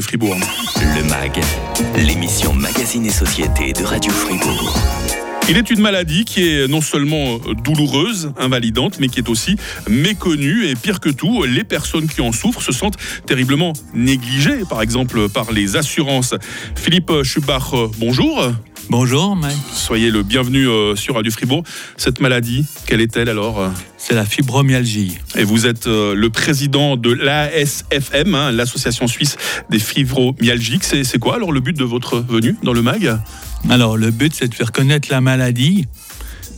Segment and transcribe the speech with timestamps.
[0.00, 0.36] Fribourg.
[0.76, 1.40] Le MAG,
[1.96, 4.78] l'émission Magazine et Société de Radio Fribourg.
[5.48, 9.56] Il est une maladie qui est non seulement douloureuse, invalidante, mais qui est aussi
[9.88, 10.66] méconnue.
[10.66, 15.28] Et pire que tout, les personnes qui en souffrent se sentent terriblement négligées, par exemple
[15.28, 16.34] par les assurances.
[16.76, 18.52] Philippe Schubach, bonjour.
[18.90, 19.56] Bonjour, Mike.
[19.72, 21.62] Soyez le bienvenu euh, sur Radio Fribourg.
[21.96, 25.16] Cette maladie, quelle est-elle alors C'est la fibromyalgie.
[25.36, 29.36] Et vous êtes euh, le président de l'ASFM, hein, l'Association suisse
[29.70, 30.82] des fibromyalgiques.
[30.82, 33.16] C'est quoi alors le but de votre venue dans le MAG?
[33.68, 35.86] Alors, le but, c'est de faire connaître la maladie,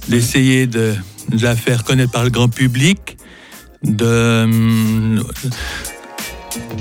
[0.09, 0.95] d'essayer de,
[1.28, 3.18] de la faire connaître par le grand public,
[3.82, 5.23] de hum,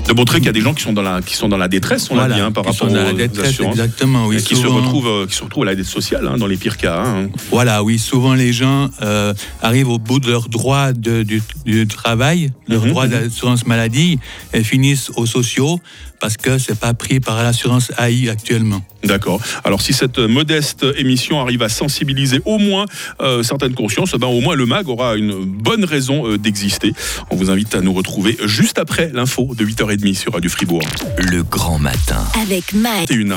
[0.06, 1.68] de montrer qu'il y a des gens qui sont dans la, qui sont dans la
[1.68, 3.72] détresse, on l'a Voilà, dit, hein, par rapport sont dans aux la détresse, assurances.
[3.78, 6.36] exactement, oui, Et qui, se retrouvent, euh, qui se retrouvent à la dette sociale, hein,
[6.38, 7.02] dans les pires cas.
[7.04, 7.28] hein.
[7.50, 9.32] Voilà, oui, souvent les gens euh,
[9.62, 13.10] arrivent au bout de leur droit de- du, du travail, leur Mhm, droit mhm.
[13.12, 14.18] d'assurance maladie,
[14.52, 15.80] et finissent aux sociaux
[16.22, 18.80] parce que c'est pas pris par l'assurance AI actuellement.
[19.02, 19.40] D'accord.
[19.64, 22.86] Alors si cette modeste émission arrive à sensibiliser au moins
[23.20, 26.92] euh, certaines consciences, ben, au moins le MAG aura une bonne raison euh, d'exister.
[27.30, 30.82] On vous invite à nous retrouver juste après l'info de 8h30 sur Radio Fribourg.
[31.18, 32.24] Le grand matin.
[32.40, 33.08] Avec Mike.
[33.08, 33.34] C'est une.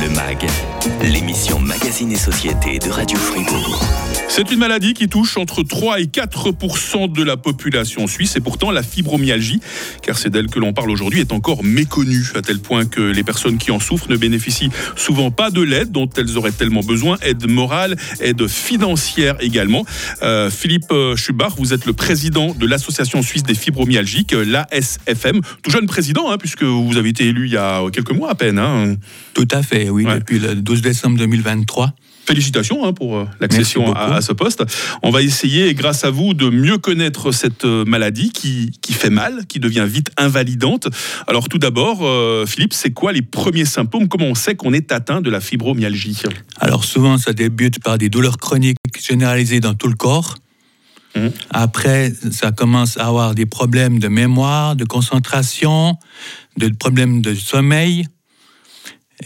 [0.00, 0.46] Le MAG,
[1.02, 3.84] l'émission Magazine et Société de Radio Fribourg.
[4.28, 8.70] C'est une maladie qui touche entre 3 et 4% de la population suisse et pourtant
[8.70, 9.60] la fibromyalgie,
[10.02, 13.22] car c'est d'elle que l'on parle aujourd'hui, est encore méconnue à tel point que les
[13.22, 17.16] personnes qui en souffrent ne bénéficient souvent pas de l'aide dont elles auraient tellement besoin,
[17.22, 19.84] aide morale, aide financière également.
[20.22, 25.40] Euh, Philippe euh, Schubach, vous êtes le président de l'Association suisse des fibromyalgiques, euh, l'ASFM,
[25.62, 28.34] tout jeune président hein, puisque vous avez été élu il y a quelques mois à
[28.34, 28.58] peine.
[28.58, 28.96] hein.
[29.34, 30.18] Tout à fait, oui, Ouais.
[30.18, 31.92] depuis le 12 décembre 2023.
[32.24, 34.64] Félicitations hein, pour euh, l'accession à, ce poste.
[35.02, 39.10] On va essayer, grâce à vous, de mieux connaître cette euh, maladie qui, qui fait
[39.10, 40.88] mal, qui devient vite invalidante.
[41.26, 44.06] Alors tout d'abord, euh, Philippe, c'est quoi les premiers symptômes?
[44.06, 46.22] Comment on sait qu'on est atteint de la fibromyalgie?
[46.60, 50.36] Alors souvent, ça débute par des douleurs chroniques généralisées dans tout le corps.
[51.16, 51.32] Mhm.
[51.50, 55.96] Après, ça commence à avoir des problèmes de mémoire, de concentration,
[56.56, 58.06] de problèmes de sommeil.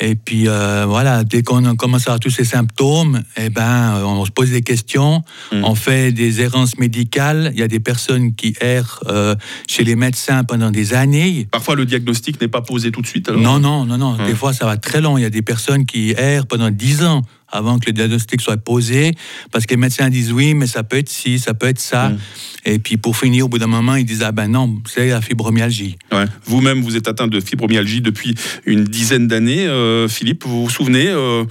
[0.00, 4.24] Et puis euh, voilà, dès qu'on commence à avoir tous ces symptômes, eh ben, on
[4.26, 5.64] se pose des questions, Mhm.
[5.64, 7.50] on fait des errances médicales.
[7.54, 9.34] Il y a des personnes qui errent euh,
[9.66, 11.48] chez les médecins pendant des années.
[11.50, 13.28] Parfois, le diagnostic n'est pas posé tout de suite.
[13.28, 14.16] alors Non, non, non, non.
[14.16, 14.26] Ouais.
[14.26, 15.16] Des fois, ça va très long.
[15.16, 18.56] Il y a des personnes qui errent pendant 10 ans avant que le diagnostic soit
[18.56, 19.12] posé,
[19.52, 22.10] parce que les médecins disent oui, mais ça peut être ci, ça peut être ça.
[22.10, 22.18] Mm.
[22.66, 25.20] Et puis pour finir, au bout d'un moment, ils disent ah ben non, c'est la
[25.20, 25.96] fibromyalgie.
[26.12, 26.24] Ouais.
[26.44, 29.66] Vous-même, vous êtes atteint de fibromyalgie depuis une dizaine d'années.
[29.66, 31.44] Euh, Philippe, vous vous souvenez euh,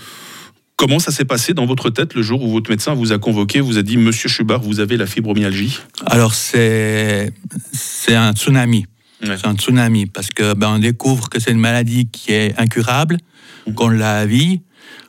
[0.78, 3.62] Comment ça s'est passé dans votre tête le jour où votre médecin vous a convoqué,
[3.62, 5.80] vous a dit Monsieur Schubert, vous avez la fibromyalgie?
[6.06, 7.32] Alors c'est
[7.72, 8.86] c'est un tsunami.
[9.24, 9.38] Ouais.
[9.38, 13.18] C'est un tsunami parce que ben, on découvre que c'est une maladie qui est incurable,
[13.76, 14.62] qu'on l'a à vie,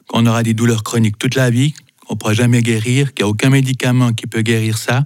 [0.07, 1.75] qu'on aura des douleurs chroniques toute la vie,
[2.07, 5.05] qu'on ne pourra jamais guérir, qu'il n'y a aucun médicament qui peut guérir ça.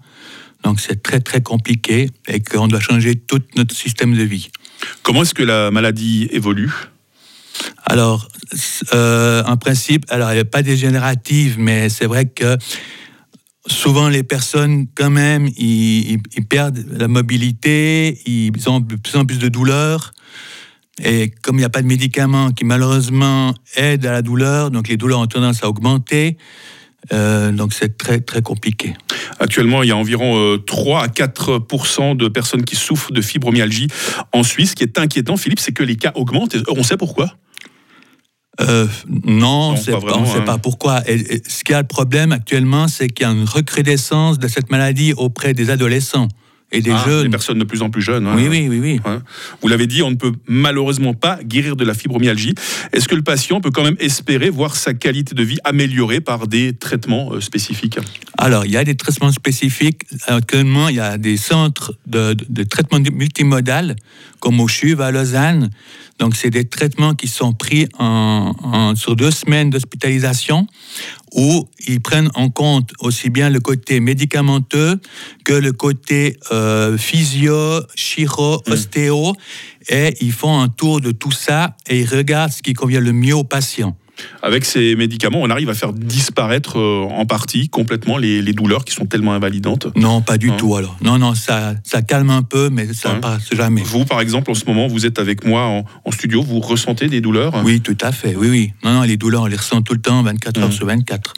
[0.62, 4.50] Donc c'est très très compliqué et qu'on doit changer tout notre système de vie.
[5.02, 6.70] Comment est-ce que la maladie évolue?
[7.84, 8.28] Alors,
[8.94, 12.56] euh, en principe, alors elle n'est pas dégénérative, mais c'est vrai que
[13.70, 19.38] souvent les personnes, quand même, ils, perdent la mobilité, ils ont de plus en plus
[19.38, 20.12] de douleurs.
[21.02, 24.88] Et comme il n'y a pas de médicaments qui malheureusement aident à la douleur, donc
[24.88, 26.36] les douleurs ont tendance à augmenter.
[27.12, 28.94] Euh, donc c'est très très compliqué.
[29.38, 33.88] Actuellement, il y a environ euh, 3 à 4% de personnes qui souffrent de fibromyalgie
[34.32, 34.70] en Suisse.
[34.70, 36.54] Ce qui est inquiétant, Philippe, c'est que les cas augmentent.
[36.54, 37.34] Et on sait pourquoi?
[38.60, 38.86] Euh,
[39.24, 40.42] non, Non, pas pas- vraiment, on ne sait hein.
[40.42, 41.02] pas pourquoi.
[41.08, 44.48] Et- et ce qui a le problème actuellement, c'est qu'il y a une recrudescence de
[44.48, 46.28] cette maladie auprès des adolescents
[46.72, 47.24] et des Ah, jeunes.
[47.24, 48.26] Les personnes de plus en plus jeunes.
[48.26, 48.34] hein.
[48.36, 49.00] Oui, oui, oui, oui.
[49.04, 49.18] Ouais.
[49.62, 52.54] Vous l'avez dit, on ne peut malheureusement pas guérir de la fibromyalgie.
[52.92, 56.46] Est-ce que le patient peut quand même espérer voir sa qualité de vie améliorée par
[56.46, 57.98] des traitements euh, spécifiques?
[58.38, 60.02] Alors, il y a des traitements spécifiques.
[60.26, 63.96] Actuellement, il y a des centres de, de- de traitement multimodal,
[64.38, 65.70] comme au CHUV à Lausanne.
[66.18, 70.66] Donc, c'est des traitements qui sont pris en, en- sur deux semaines d'hospitalisation
[71.34, 75.00] où ils prennent en compte aussi bien le côté médicamenteux
[75.44, 79.32] que le côté euh, physio, chiro, ostéo.
[79.88, 83.12] Et ils font un tour de tout ça et ils regardent ce qui convient le
[83.12, 83.96] mieux au patient.
[84.42, 88.94] Avec ces médicaments, on arrive à faire disparaître euh, en partie complètement les, douleurs qui
[88.94, 90.96] sont tellement invalidantes Non, pas du tout alors.
[91.02, 93.82] Non, non, ça, ça calme un peu, mais ça ne passe jamais.
[93.82, 97.20] Vous, par exemple, en ce moment, vous êtes avec moi en, studio, vous ressentez des
[97.20, 97.62] douleurs?
[97.64, 98.72] Oui, tout à fait, oui, oui.
[98.84, 100.72] Non, non, les douleurs, on les ressent tout le temps, 24 heures mmh.
[100.72, 101.34] sur 24.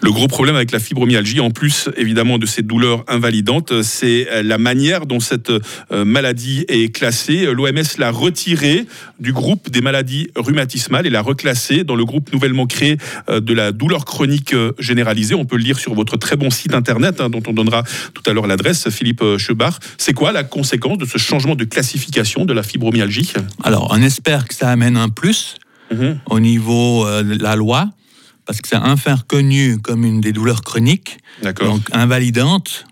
[0.00, 4.58] Le gros problème avec la fibromyalgie, en plus évidemment de ces douleurs invalidantes, c'est la
[4.58, 7.46] manière dont cette euh, maladie est classée.
[7.52, 8.86] L'OMS l'a retirée
[9.18, 12.98] du groupe des maladies rhumatismales et l'a reclassée dans le groupe nouvellement créé
[13.28, 15.34] euh, de la douleur chronique euh, généralisée.
[15.34, 17.82] On peut le lire sur votre très bon site internet, hein, dont on donnera
[18.14, 19.78] tout à l'heure l'adresse, Philippe Chebard.
[19.98, 23.32] C'est quoi la conséquence de ce changement de classification de la fibromyalgie?
[23.62, 25.56] Alors, on espère que ça amène un plus
[25.90, 26.18] mhm.
[26.30, 27.90] au niveau de la loi
[28.46, 31.18] parce que c'est enfin reconnu comme une des douleurs chroniques,
[31.60, 32.86] donc invalidante,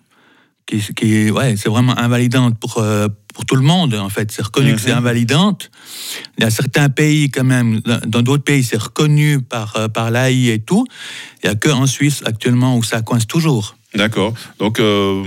[0.66, 3.08] qui, qui ouais, c'est vraiment invalidante pour, euh,
[3.40, 4.31] pour tout le monde, en fait.
[4.31, 4.98] C'est reconnu que c'est mhm.
[4.98, 5.70] invalidante.
[6.37, 10.10] Il y a certains pays, quand même, dans d'autres pays, c'est reconnu par, euh, par
[10.10, 10.87] l'AI et tout.
[11.42, 13.76] Il n'y a qu'en Suisse, actuellement, où ça coince toujours.
[13.94, 14.34] D'accord.
[14.58, 15.25] Donc, euh,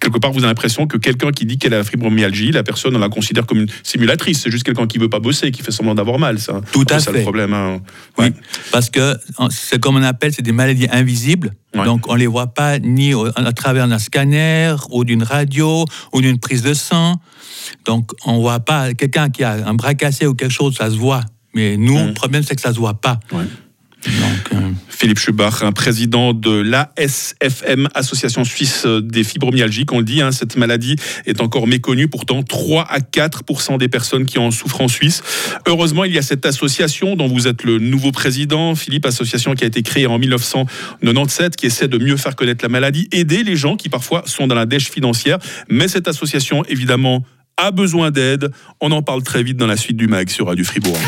[0.00, 2.96] quelque part, vous avez l'impression que quelqu'un qui dit qu'elle a la fibromyalgie, la personne,
[2.96, 4.40] on la considère comme une simulatrice.
[4.42, 6.38] C'est juste quelqu'un qui veut pas bosser, qui fait semblant d'avoir mal.
[6.38, 6.60] Ça.
[6.72, 7.00] Tout à fait.
[7.00, 7.52] C'est le problème.
[7.52, 7.80] Hein.
[8.18, 8.32] Oui,
[8.72, 9.16] parce que
[9.50, 11.52] c'est comme on appelle, c'est des maladies invisibles.
[11.72, 16.38] Donc on les voit pas ni à travers un scanner ou d'une radio ou d'une
[16.38, 17.20] prise de sang.
[17.84, 20.96] Donc on voit pas quelqu'un qui a un bras cassé ou quelque chose, ça se
[20.96, 21.20] voit.
[21.54, 22.06] Mais nous, mmh.
[22.08, 23.20] le problème c'est que ça se voit pas.
[23.32, 23.44] Euh,
[25.00, 29.90] Philippe Schubach, un président de l'ASFM, Association Suisse des fibromyalgiques.
[29.92, 32.06] On le dit, hein, cette maladie est encore méconnue.
[32.06, 35.22] Pourtant, 3 à 4% des personnes qui en souffrent en Suisse.
[35.66, 39.64] Heureusement, il y a cette association dont vous êtes le nouveau président, Philippe, association qui
[39.64, 43.56] a été créée en 1997, qui essaie de mieux faire connaître la maladie, aider les
[43.56, 45.38] gens qui parfois sont dans la dèche financière.
[45.70, 47.24] Mais cette association, évidemment,
[47.56, 48.50] a besoin d'aide.
[48.82, 50.98] On en parle très vite dans la suite du MAG sur Radio Fribourg.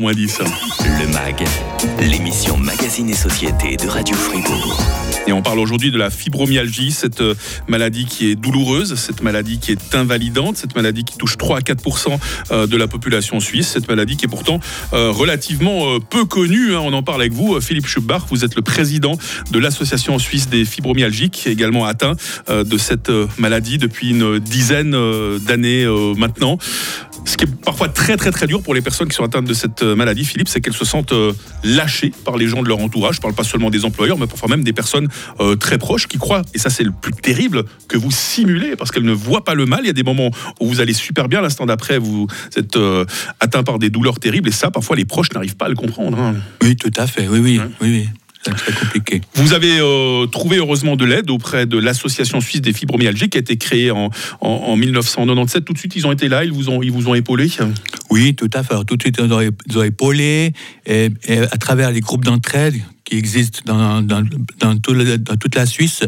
[0.00, 0.40] 10.
[0.98, 1.44] Le MAG,
[2.00, 4.82] l'émission Magazine et Société de Radio Fribourg.
[5.26, 7.34] Et on parle aujourd'hui de la fibromyalgie, cette euh,
[7.66, 11.60] maladie qui est douloureuse, cette maladie qui est invalidante, cette maladie qui touche 3 à
[11.60, 12.18] 4%
[12.52, 14.60] euh, de la population suisse, cette maladie qui est pourtant
[14.92, 16.74] euh, relativement peu connue.
[16.74, 16.80] Hein.
[16.82, 19.18] On en parle avec vous, Philippe Schubach, vous êtes le président
[19.50, 22.14] de l'Association suisse des fibromyalgiques, également atteint
[22.48, 24.96] de cette maladie depuis une dizaine
[25.38, 25.86] d'années
[26.16, 26.58] maintenant.
[27.24, 29.54] Ce qui est parfois très très très dur pour les personnes qui sont atteintes de
[29.54, 31.14] cette maladie, Philippe, c'est qu'elles se sentent
[31.66, 33.16] lâchées par les gens de leur entourage.
[33.16, 35.08] Je ne parle pas seulement des employeurs, mais parfois même des personnes
[35.40, 38.90] euh, très proches qui croient, et ça c'est le plus terrible, que vous simulez parce
[38.90, 39.80] qu'elles ne voient pas le mal.
[39.82, 40.30] Il y a des moments
[40.60, 42.26] où vous allez super bien, l'instant d'après, vous
[42.56, 43.04] êtes euh,
[43.40, 46.18] atteint par des douleurs terribles, et ça, parfois, les proches n'arrivent pas à le comprendre.
[46.18, 46.36] Hein.
[46.62, 47.88] Oui, tout à fait, oui, oui, oui.
[47.88, 48.08] oui.
[48.54, 49.20] Très compliqué.
[49.34, 53.40] Vous avez euh, trouvé heureusement de l'aide auprès de l'Association suisse des fibromyalgiques qui a
[53.40, 54.10] été créée en,
[54.40, 55.64] en, 1997.
[55.64, 57.48] Tout de suite, ils ont été là, ils vous ont, ils vous ont épaulé
[58.10, 58.74] Oui, tout à fait.
[58.86, 60.52] Tout de suite, ils ont épaulé
[60.86, 62.74] et à travers les groupes d'entraide
[63.06, 64.22] qui existent dans, dans,
[64.58, 66.02] dans, toute la Suisse.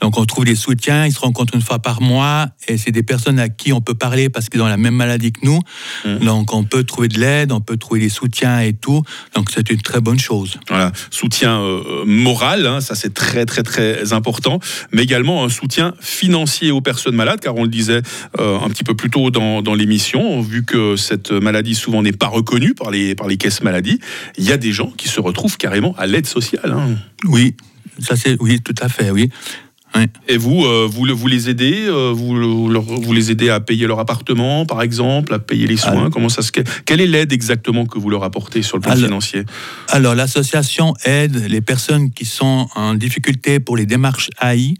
[0.00, 3.02] Donc on trouve des soutiens, ils se rencontrent une fois par mois et c'est des
[3.02, 5.60] personnes à qui on peut parler parce qu'ils ont la même maladie que nous.
[6.06, 6.24] Mmh.
[6.24, 9.02] Donc on peut trouver de l'aide, on peut trouver des soutiens et tout.
[9.34, 10.58] Donc c'est une très bonne chose.
[10.68, 14.60] Voilà, soutien euh, moral, hein, ça c'est très très très important,
[14.92, 18.00] mais également un soutien financier aux personnes malades, car on le disait
[18.38, 22.12] euh, un petit peu plus tôt dans, dans l'émission, vu que cette maladie souvent n'est
[22.12, 24.00] pas reconnue par les, par les caisses maladies,
[24.38, 26.72] il y a des gens qui se retrouvent carrément à l'aide sociale.
[26.72, 26.96] Hein.
[27.24, 27.54] Oui,
[27.98, 29.30] ça c'est oui, tout à fait, oui.
[30.28, 32.34] Et vous, euh, vous, vous, les aidez, euh, vous,
[32.68, 36.10] vous, les aidez à payer leur appartement, par exemple, à payer les soins.
[36.10, 39.44] Comment ça se Quelle est l'aide exactement que vous leur apportez sur le plan financier?
[39.88, 44.74] Alors, l'association aide les personnes qui sont en difficulté pour les démarches AI.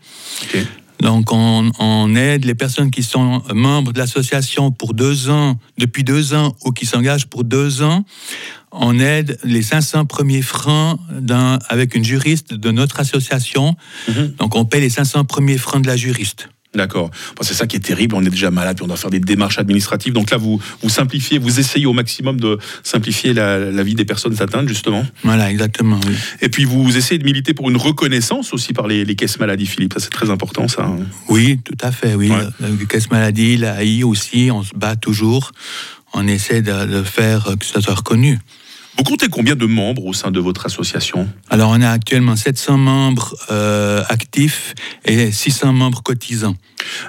[1.01, 6.05] Donc, on, on, aide les personnes qui sont membres de l'association pour deux ans, depuis
[6.05, 8.05] deux ans, ou qui s'engagent pour deux ans
[8.73, 10.99] on aide les 500 premiers francs
[11.69, 13.77] avec une juriste de notre association.
[14.09, 14.35] Mhm.
[14.39, 16.49] Donc on paie les 500 premiers francs de la juriste.
[16.73, 17.11] D'accord.
[17.41, 18.15] c'est ça qui est terrible.
[18.15, 20.13] On est déjà malade, puis on doit faire des démarches administratives.
[20.13, 24.41] Donc là, vous, vous simplifiez, vous essayez au maximum de simplifier la, vie des personnes
[24.41, 25.05] atteintes, justement.
[25.25, 25.99] Voilà, exactement.
[26.41, 29.95] Et puis vous essayez de militer pour une reconnaissance aussi par les, caisses maladies, Philippe.
[29.95, 30.85] Ça, c'est très important, ça.
[30.85, 30.99] Hein.
[31.29, 32.15] Oui, tout à fait.
[32.15, 35.51] Oui, les caisses maladies, la AI aussi, on se bat toujours.
[36.13, 38.39] On essaie de, de faire que ça soit reconnu.
[38.97, 42.77] Vous comptez combien de membres au sein de votre association Alors, on a actuellement 700
[42.77, 46.57] membres euh, actifs et 600 membres cotisants.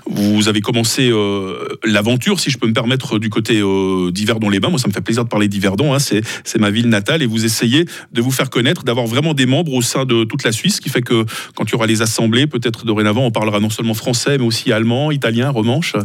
[0.06, 4.70] Vous avez commencé euh, l'aventure, si je peux me permettre, du côté euh, d'Yverdon-les-Bains.
[4.70, 5.94] Moi, ça me fait plaisir de parler d'Yverdon.
[5.94, 6.00] Hein.
[6.00, 6.22] C'est,
[6.60, 9.82] ma ville natale et vous essayez de vous faire connaître, d'avoir vraiment des membres au
[9.82, 12.46] sein de toute la Suisse, ce qui fait que quand il y aura les assemblées,
[12.46, 15.96] peut-être dorénavant, on parlera non seulement français, mais aussi allemand, italien, romanche.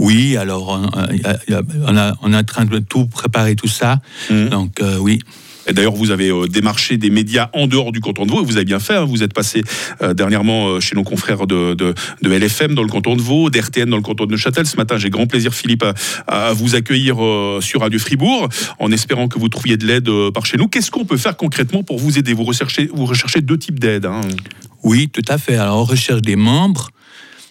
[0.00, 3.98] Oui, alors on, est en train de tout préparer tout ça.
[4.30, 4.46] Mmh.
[4.46, 5.18] Donc euh, oui.
[5.66, 8.44] Et d'ailleurs, vous avez euh, démarché des médias en dehors du canton de Vaud, et
[8.46, 8.94] vous avez bien fait.
[8.94, 9.04] Hein.
[9.04, 9.62] vous êtes passé
[10.00, 13.98] euh, dernièrement chez nos confrères de, de, LFM dans le canton de Vaud, d'RTN dans
[13.98, 14.66] le canton de Neuchâtel.
[14.66, 15.84] Ce matin, j'ai grand plaisir, Philippe,
[16.26, 17.16] à, vous accueillir
[17.60, 20.66] sur Radio Fribourg, en espérant que vous trouviez de l'aide par chez nous.
[20.66, 22.32] Qu'est-ce qu'on peut faire concrètement pour vous aider?
[22.32, 24.06] Vous recherchez, vous recherchez deux types d'aide.
[24.06, 24.22] Hein.
[24.82, 25.56] Oui, tout à fait.
[25.56, 26.88] Alors, on recherche des membres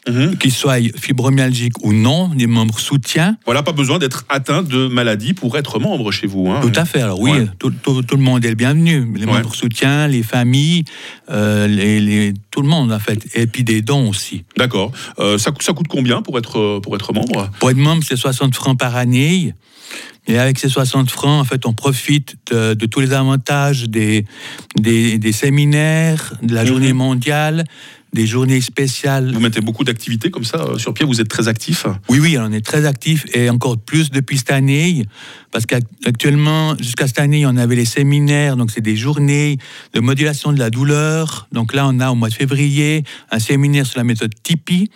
[0.09, 0.37] Mhm.
[0.37, 3.37] qu'ils soient fibromyalgiques ou non, des membres soutiens.
[3.45, 6.49] Voilà, pas besoin d'être atteint de maladie pour être membre chez vous.
[6.49, 6.59] Hein.
[6.61, 7.01] Tout à fait.
[7.01, 9.11] Alors oui, tout, le monde est le bienvenu.
[9.15, 10.83] Les membres soutiens, les familles,
[11.29, 13.27] euh, les, tout le monde en fait.
[13.35, 14.43] Et puis des dons aussi.
[14.57, 14.91] D'accord.
[15.19, 17.49] Euh, ça, ça, coûte combien pour être, pour être membre?
[17.59, 19.53] Pour être membre, c'est 60 francs par année.
[20.29, 24.25] Et avec ces 60 francs, en fait, on profite de, tous les avantages des,
[24.75, 26.67] des, séminaires, de la mhm.
[26.67, 27.63] journée mondiale,
[28.13, 29.31] des journées spéciales.
[29.33, 32.37] Vous mettez beaucoup d'activités comme ça euh, sur pied, vous êtes très actif Oui, oui,
[32.39, 35.05] on est très actif et encore plus depuis cette année,
[35.51, 39.57] parce qu'actuellement, jusqu'à cette année, on avait les séminaires, donc c'est des journées
[39.93, 41.47] de modulation de la douleur.
[41.51, 44.89] Donc là, on a au mois de février un séminaire sur la méthode Tipeee,